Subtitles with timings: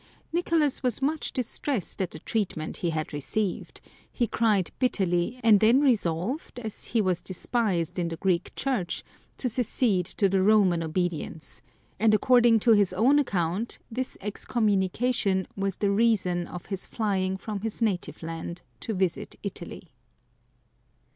[0.33, 3.81] Nicolas was much distressed at the treatment he had received;
[4.11, 9.03] he cried bitterly, and then resolved, as he was despised in the Greek Church,
[9.37, 11.61] to secede to the Roman obedience;
[11.99, 17.59] and according to his own account this excommunication was the reason of his flying from
[17.59, 19.91] his native land to ■ visit Italy.